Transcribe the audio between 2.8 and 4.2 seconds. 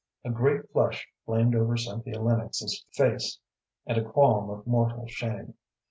face, and a